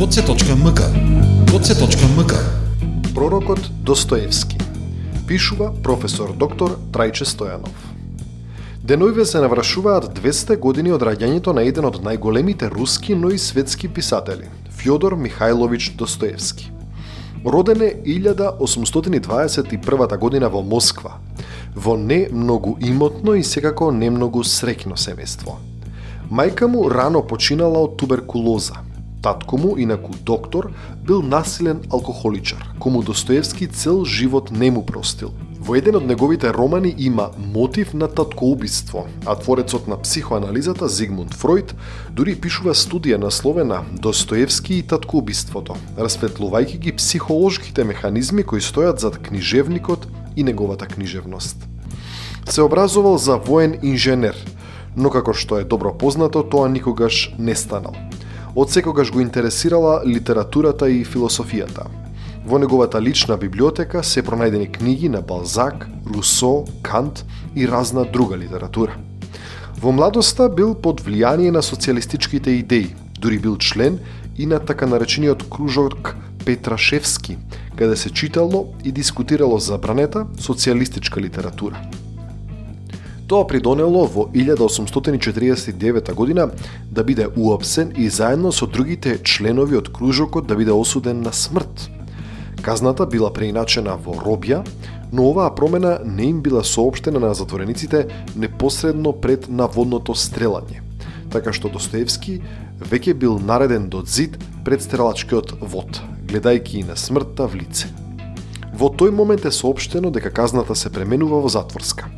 goce.mk 0.00 0.80
goce.mk 1.52 2.32
Пророкот 3.14 3.58
Достоевски 3.82 4.56
Пишува 5.28 5.72
професор 5.82 6.32
доктор 6.36 6.78
Трајче 6.92 7.24
Стојанов 7.28 7.76
Деноиве 8.84 9.24
се 9.24 9.40
навршуваат 9.44 10.20
200 10.22 10.56
години 10.56 10.92
од 10.96 11.02
раѓањето 11.04 11.52
на 11.52 11.60
еден 11.68 11.84
од 11.84 12.00
најголемите 12.00 12.72
руски, 12.72 13.14
но 13.14 13.28
и 13.28 13.38
светски 13.38 13.88
писатели, 13.88 14.48
Фјодор 14.80 15.14
Михајлович 15.20 15.96
Достоевски. 15.96 16.72
Роден 17.44 17.82
е 17.82 18.02
1821 18.06 20.18
година 20.18 20.48
во 20.48 20.62
Москва, 20.62 21.10
во 21.76 21.96
не 21.96 22.28
многу 22.32 22.76
имотно 22.80 23.34
и 23.34 23.44
секако 23.44 23.92
не 23.92 24.10
многу 24.10 24.40
среќно 24.40 24.96
семејство. 24.96 25.52
Мајка 26.32 26.66
му 26.66 26.88
рано 26.88 27.22
починала 27.22 27.78
од 27.84 27.96
туберкулоза. 28.00 28.89
Татко 29.22 29.58
му, 29.58 29.78
инаку 29.78 30.12
доктор, 30.22 30.72
бил 31.06 31.22
насилен 31.22 31.80
алкохоличар, 31.92 32.72
кому 32.78 33.02
Достоевски 33.02 33.66
цел 33.66 34.04
живот 34.04 34.50
не 34.50 34.70
му 34.70 34.86
простил. 34.86 35.30
Во 35.60 35.76
еден 35.76 35.98
од 35.98 36.06
неговите 36.08 36.48
романи 36.56 36.94
има 36.98 37.26
мотив 37.36 37.92
на 37.94 38.08
таткоубиство, 38.08 39.04
а 39.26 39.34
творецот 39.36 39.88
на 39.88 39.98
психоанализата 40.00 40.88
Зигмунд 40.88 41.34
Фройд 41.36 41.74
дури 42.16 42.32
пишува 42.32 42.72
студија 42.72 43.18
насловена 43.20 43.82
Достоевски 43.92 44.78
и 44.80 44.86
таткоубиството, 44.88 45.76
расветлувајќи 46.00 46.78
ги 46.78 46.96
психолошките 46.96 47.84
механизми 47.84 48.42
кои 48.42 48.64
стојат 48.64 49.04
зад 49.04 49.20
книжевникот 49.20 50.08
и 50.36 50.42
неговата 50.42 50.86
книжевност. 50.86 51.68
Се 52.48 52.62
образувал 52.62 53.18
за 53.18 53.36
воен 53.36 53.76
инженер, 53.82 54.36
но 54.96 55.10
како 55.10 55.36
што 55.36 55.60
е 55.60 55.68
добро 55.68 55.92
познато, 55.92 56.40
тоа 56.42 56.72
никогаш 56.72 57.34
не 57.38 57.54
станал. 57.54 57.92
Од 58.56 58.70
секогаш 58.70 59.12
го 59.12 59.20
интересирала 59.20 60.00
литературата 60.06 60.88
и 60.90 61.04
философијата. 61.06 61.84
Во 62.46 62.58
неговата 62.58 62.98
лична 62.98 63.36
библиотека 63.38 64.02
се 64.02 64.24
пронајдени 64.26 64.66
книги 64.74 65.08
на 65.08 65.20
Балзак, 65.22 65.86
Русо, 66.06 66.64
Кант 66.82 67.22
и 67.54 67.68
разна 67.68 68.04
друга 68.04 68.36
литература. 68.36 68.96
Во 69.78 69.92
младоста 69.92 70.48
бил 70.48 70.74
под 70.74 70.98
влијание 71.06 71.54
на 71.54 71.62
социјалистичките 71.62 72.58
идеи, 72.58 72.90
дури 73.20 73.38
бил 73.38 73.56
член 73.56 74.00
и 74.36 74.46
на 74.46 74.58
така 74.58 74.86
наречениот 74.86 75.46
кружок 75.46 76.16
Петрашевски, 76.44 77.38
каде 77.76 77.96
се 77.96 78.10
читало 78.10 78.74
и 78.84 78.90
дискутирало 78.92 79.58
забранета 79.58 80.26
социјалистичка 80.36 81.20
литература. 81.20 81.78
Тоа 83.30 83.46
придонело 83.46 84.06
во 84.10 84.24
1849 84.34 86.14
година 86.14 86.50
да 86.90 87.04
биде 87.04 87.28
уапсен 87.36 87.92
и 87.96 88.08
заедно 88.08 88.50
со 88.52 88.66
другите 88.66 89.20
членови 89.22 89.76
од 89.78 89.92
кружокот 89.94 90.48
да 90.50 90.56
биде 90.58 90.72
осуден 90.74 91.22
на 91.22 91.30
смрт. 91.32 91.90
Казната 92.62 93.06
била 93.06 93.30
преиначена 93.30 93.94
во 93.94 94.18
робја, 94.18 94.66
но 95.12 95.30
оваа 95.30 95.54
промена 95.54 96.00
не 96.04 96.26
им 96.34 96.40
била 96.42 96.64
соопштена 96.64 97.20
на 97.20 97.34
затворениците 97.34 98.08
непосредно 98.34 99.12
пред 99.12 99.46
наводното 99.48 100.10
стрелање. 100.10 100.82
Така 101.30 101.54
што 101.54 101.70
Достоевски 101.70 102.40
веќе 102.82 103.14
бил 103.14 103.38
нареден 103.38 103.86
до 103.88 104.02
зид 104.02 104.42
пред 104.64 104.82
стрелачкиот 104.82 105.60
вод, 105.62 106.02
гледајќи 106.26 106.82
и 106.82 106.82
на 106.82 106.96
смртта 106.96 107.46
в 107.46 107.54
лице. 107.54 107.94
Во 108.74 108.90
тој 108.90 109.14
момент 109.14 109.46
е 109.46 109.54
соопштено 109.54 110.10
дека 110.10 110.34
казната 110.34 110.74
се 110.74 110.90
пременува 110.90 111.38
во 111.38 111.48
затворска. 111.48 112.10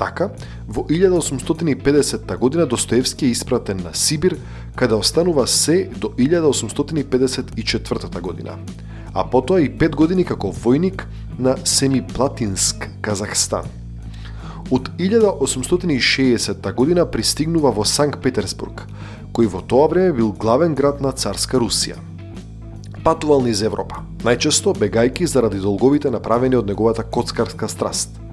Така, 0.00 0.30
во 0.68 0.84
1850 0.88 2.38
година 2.38 2.66
Достоевски 2.66 3.26
е 3.26 3.28
испратен 3.28 3.80
на 3.84 3.94
Сибир, 3.94 4.38
каде 4.76 4.94
останува 4.94 5.46
се 5.46 5.90
до 5.96 6.08
1854 6.08 8.20
година, 8.20 8.58
а 9.14 9.30
потоа 9.30 9.60
и 9.60 9.78
5 9.78 9.94
години 9.94 10.24
како 10.24 10.52
војник 10.52 11.02
на 11.38 11.56
Семиплатинск, 11.64 12.88
Казахстан. 13.00 13.64
Од 14.70 14.90
1860 14.96 16.74
година 16.74 17.10
пристигнува 17.10 17.70
во 17.70 17.84
Санкт 17.84 18.22
Петерсбург, 18.22 18.86
кој 19.36 19.52
во 19.52 19.60
тоа 19.60 19.88
време 19.92 20.16
бил 20.16 20.32
главен 20.32 20.74
град 20.74 21.04
на 21.04 21.12
царска 21.12 21.60
Русија. 21.60 22.00
Патувал 23.04 23.44
низ 23.44 23.60
Европа, 23.60 24.00
најчесто 24.24 24.72
бегајки 24.72 25.28
заради 25.28 25.60
долговите 25.60 26.10
направени 26.10 26.56
од 26.56 26.66
неговата 26.66 27.04
коцкарска 27.04 27.68
страст– 27.68 28.16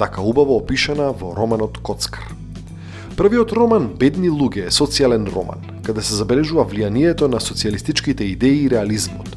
така 0.00 0.22
убаво 0.22 0.56
опишана 0.56 1.12
во 1.12 1.34
романот 1.36 1.78
Коцкар. 1.78 2.32
Првиот 3.20 3.52
роман 3.52 3.90
Бедни 4.00 4.30
луѓе 4.32 4.70
е 4.70 4.72
социјален 4.72 5.26
роман, 5.28 5.60
каде 5.84 6.00
се 6.00 6.16
забележува 6.16 6.64
влијанието 6.64 7.28
на 7.28 7.36
социјалистичките 7.36 8.24
идеи 8.32 8.62
и 8.64 8.70
реализмот, 8.72 9.36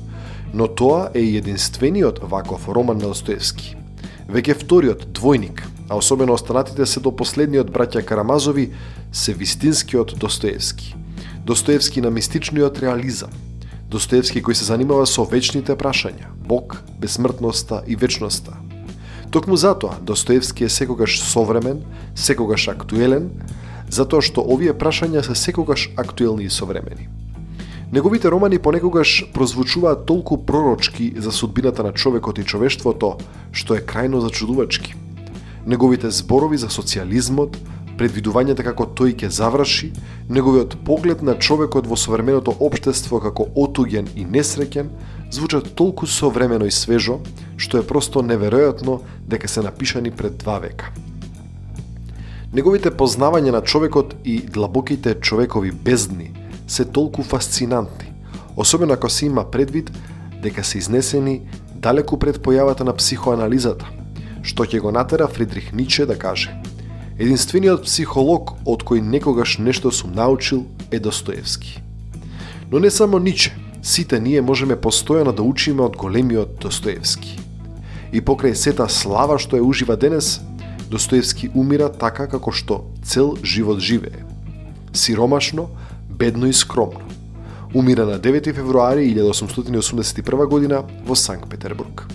но 0.54 0.70
тоа 0.72 1.10
е 1.14 1.20
и 1.20 1.36
единствениот 1.36 2.24
ваков 2.24 2.70
роман 2.72 3.04
на 3.04 3.12
Достоевски. 3.12 3.76
Веќе 4.32 4.56
вториот 4.64 5.04
двојник, 5.12 5.66
а 5.90 6.00
особено 6.00 6.32
останатите 6.40 6.88
се 6.88 7.04
до 7.04 7.12
последниот 7.12 7.68
браќа 7.68 8.06
Карамазови, 8.08 8.70
се 9.12 9.34
вистинскиот 9.34 10.16
Достоевски. 10.16 10.96
Достоевски 11.44 12.00
на 12.00 12.08
мистичниот 12.08 12.80
реализам, 12.80 13.36
Достоевски 13.92 14.40
кој 14.40 14.56
се 14.56 14.72
занимава 14.72 15.04
со 15.06 15.28
вечните 15.28 15.76
прашања, 15.76 16.32
Бог, 16.48 16.80
бесмртноста 17.04 17.84
и 17.84 18.00
вечноста, 18.00 18.56
Токму 19.34 19.58
затоа 19.58 19.98
Достоевски 20.02 20.64
е 20.64 20.70
секогаш 20.70 21.18
современ, 21.24 21.80
секогаш 22.16 22.68
актуелен, 22.70 23.32
затоа 23.90 24.22
што 24.22 24.44
овие 24.46 24.76
прашања 24.78 25.24
се 25.26 25.34
секогаш 25.34 25.88
актуелни 25.98 26.46
и 26.46 26.54
современи. 26.54 27.08
Неговите 27.90 28.30
романи 28.30 28.60
понекогаш 28.62 29.26
прозвучуваат 29.34 30.06
толку 30.06 30.38
пророчки 30.38 31.14
за 31.18 31.32
судбината 31.32 31.84
на 31.84 31.94
човекот 31.94 32.38
и 32.38 32.46
човештвото, 32.46 33.18
што 33.52 33.74
е 33.74 33.82
крајно 33.82 34.22
зачудувачки. 34.22 34.94
Неговите 35.66 36.14
зборови 36.14 36.58
за 36.58 36.70
социализмот 36.70 37.58
предвидувањата 37.98 38.64
како 38.66 38.86
тој 38.98 39.14
ќе 39.22 39.30
заврши, 39.30 39.92
неговиот 40.30 40.76
поглед 40.86 41.22
на 41.22 41.36
човекот 41.38 41.88
во 41.88 41.98
современото 42.00 42.56
општество 42.60 43.20
како 43.22 43.48
отуген 43.56 44.08
и 44.16 44.26
несреќен, 44.26 44.90
звучат 45.32 45.74
толку 45.76 46.08
современо 46.08 46.66
и 46.66 46.72
свежо, 46.72 47.20
што 47.58 47.78
е 47.78 47.88
просто 47.88 48.24
неверојатно 48.26 49.00
дека 49.28 49.48
се 49.48 49.62
напишани 49.62 50.12
пред 50.12 50.38
два 50.38 50.60
века. 50.60 50.92
Неговите 52.54 52.92
познавања 52.92 53.52
на 53.52 53.62
човекот 53.62 54.16
и 54.24 54.40
длабоките 54.42 55.16
човекови 55.16 55.72
бездни 55.72 56.34
се 56.68 56.86
толку 56.86 57.24
фасцинантни, 57.24 58.14
особено 58.56 58.94
ако 58.94 59.10
се 59.10 59.26
има 59.26 59.46
предвид 59.52 59.92
дека 60.42 60.64
се 60.64 60.78
изнесени 60.78 61.42
далеку 61.76 62.20
пред 62.20 62.38
појавата 62.38 62.86
на 62.86 62.94
психоанализата, 62.94 63.90
што 64.44 64.66
ќе 64.66 64.80
го 64.80 64.92
натера 64.92 65.28
Фридрих 65.28 65.74
Ниче 65.74 66.06
да 66.06 66.20
каже 66.20 66.54
Единствениот 67.14 67.84
психолог 67.86 68.56
од 68.66 68.82
кој 68.82 69.04
некогаш 69.06 69.60
нешто 69.62 69.92
сум 69.94 70.16
научил 70.18 70.64
е 70.90 71.00
Достоевски. 71.00 71.78
Но 72.72 72.80
не 72.80 72.90
само 72.90 73.20
Ниче, 73.20 73.54
сите 73.84 74.20
ние 74.20 74.42
можеме 74.42 74.74
постојано 74.76 75.32
да 75.32 75.44
учиме 75.46 75.86
од 75.86 75.94
големиот 75.96 76.58
Достоевски. 76.62 77.38
И 78.12 78.22
покрај 78.22 78.58
сета 78.58 78.90
слава 78.90 79.38
што 79.38 79.62
ја 79.62 79.62
ужива 79.62 79.94
денес, 79.96 80.42
Достоевски 80.90 81.52
умира 81.54 81.92
така 81.94 82.26
како 82.26 82.50
што 82.52 82.82
цел 83.06 83.38
живот 83.44 83.78
живее. 83.78 84.26
Сиромашно, 84.94 85.70
бедно 86.10 86.50
и 86.50 86.54
скромно. 86.54 87.06
Умира 87.76 88.06
на 88.06 88.18
9 88.20 88.54
февруари 88.54 89.06
1881 89.14 90.48
година 90.50 90.84
во 91.06 91.16
Санкт 91.16 91.50
Петербург. 91.50 92.10